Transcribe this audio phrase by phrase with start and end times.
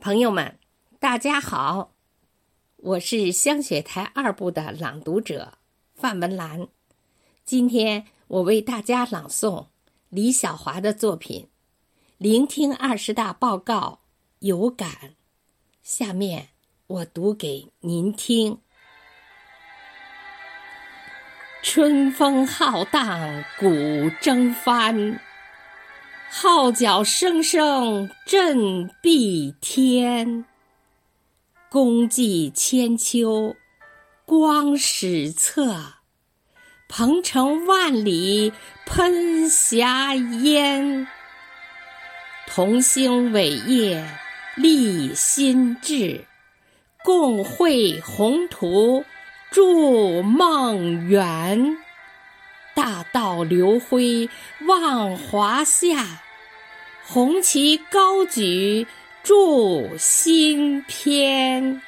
[0.00, 0.56] 朋友们，
[1.00, 1.90] 大家好，
[2.76, 5.58] 我是香雪台二部的朗读者
[5.96, 6.68] 范文兰。
[7.44, 9.66] 今天我为大家朗诵
[10.08, 11.46] 李小华的作品
[12.16, 13.98] 《聆听二十大报告》，
[14.38, 15.16] 有感。
[15.82, 16.50] 下面
[16.86, 18.60] 我读给您听：
[21.60, 23.66] 春风浩荡，鼓
[24.20, 25.20] 征帆。
[26.30, 30.44] 号角声声震碧天，
[31.70, 33.56] 功绩千秋
[34.26, 35.94] 光史册，
[36.86, 38.52] 鹏程万里
[38.84, 41.08] 喷霞烟。
[42.46, 44.06] 同心伟业
[44.54, 46.26] 立心志，
[47.04, 49.02] 共绘宏图
[49.50, 51.78] 筑梦圆。
[52.78, 54.30] 大道流辉
[54.68, 56.22] 望华夏，
[57.04, 58.86] 红旗高举
[59.24, 61.82] 铸新篇。